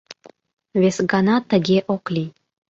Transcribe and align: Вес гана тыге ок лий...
Вес 0.79 0.97
гана 1.11 1.35
тыге 1.49 1.77
ок 1.93 2.03
лий... 2.13 2.29